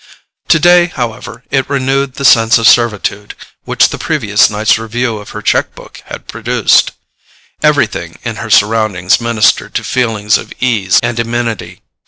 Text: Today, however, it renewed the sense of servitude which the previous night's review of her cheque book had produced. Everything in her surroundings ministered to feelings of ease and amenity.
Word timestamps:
Today, 0.47 0.87
however, 0.87 1.43
it 1.51 1.69
renewed 1.69 2.15
the 2.15 2.25
sense 2.25 2.57
of 2.57 2.67
servitude 2.67 3.35
which 3.65 3.89
the 3.89 3.99
previous 3.99 4.49
night's 4.49 4.79
review 4.79 5.19
of 5.19 5.29
her 5.29 5.43
cheque 5.43 5.75
book 5.75 6.01
had 6.07 6.27
produced. 6.27 6.93
Everything 7.61 8.17
in 8.23 8.37
her 8.37 8.49
surroundings 8.49 9.21
ministered 9.21 9.75
to 9.75 9.83
feelings 9.83 10.39
of 10.39 10.53
ease 10.59 10.99
and 11.03 11.19
amenity. 11.19 11.81